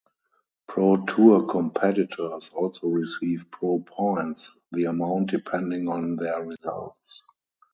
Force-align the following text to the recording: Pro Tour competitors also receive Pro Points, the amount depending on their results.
Pro 0.67 0.97
Tour 1.05 1.45
competitors 1.45 2.49
also 2.55 2.87
receive 2.87 3.45
Pro 3.51 3.81
Points, 3.85 4.51
the 4.71 4.85
amount 4.85 5.29
depending 5.29 5.87
on 5.89 6.15
their 6.15 6.43
results. 6.43 7.21